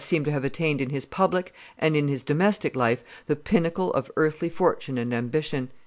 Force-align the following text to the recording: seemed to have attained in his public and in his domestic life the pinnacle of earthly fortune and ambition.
seemed 0.03 0.25
to 0.25 0.31
have 0.31 0.43
attained 0.43 0.81
in 0.81 0.89
his 0.89 1.05
public 1.05 1.53
and 1.77 1.95
in 1.95 2.07
his 2.07 2.23
domestic 2.23 2.75
life 2.75 3.03
the 3.27 3.35
pinnacle 3.35 3.93
of 3.93 4.09
earthly 4.17 4.49
fortune 4.49 4.97
and 4.97 5.13
ambition. 5.13 5.69